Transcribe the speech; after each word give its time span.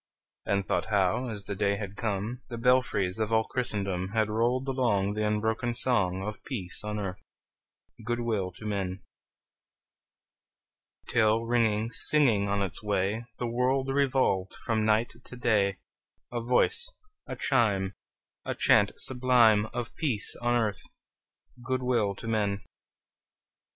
And 0.47 0.65
thought 0.65 0.85
how, 0.87 1.29
as 1.29 1.45
the 1.45 1.53
day 1.55 1.75
had 1.77 1.95
come, 1.95 2.41
The 2.49 2.57
belfries 2.57 3.19
of 3.19 3.31
all 3.31 3.43
Christendom 3.43 4.13
Had 4.13 4.31
rolled 4.31 4.67
along 4.67 5.13
The 5.13 5.27
unbroken 5.27 5.75
song 5.75 6.23
Of 6.23 6.43
peace 6.43 6.83
on 6.83 6.97
earth, 6.97 7.21
good 8.03 8.19
will 8.21 8.51
to 8.53 8.65
men! 8.65 9.03
Till, 11.07 11.41
ringing, 11.45 11.91
singing 11.91 12.49
on 12.49 12.63
its 12.63 12.81
way, 12.81 13.25
The 13.37 13.45
world 13.45 13.89
revolved 13.89 14.55
from 14.65 14.85
night 14.85 15.11
to 15.23 15.35
day, 15.35 15.77
A 16.31 16.41
voice, 16.41 16.91
a 17.27 17.35
chime, 17.35 17.93
A 18.43 18.55
chant 18.55 18.93
sublime 18.97 19.67
Of 19.67 19.93
peace 19.95 20.35
on 20.41 20.55
earth, 20.55 20.81
good 21.63 21.83
will 21.83 22.15
to 22.15 22.27
men! 22.27 22.63